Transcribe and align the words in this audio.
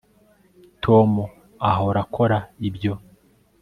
tom 0.83 1.09
ahora 1.69 1.99
akora 2.05 2.37
ibyo 2.67 2.93